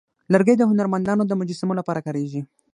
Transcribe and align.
لرګی 0.33 0.55
د 0.57 0.63
هنرمندانو 0.71 1.23
د 1.27 1.33
مجسمو 1.39 1.77
لپاره 1.79 2.03
کارېږي. 2.05 2.41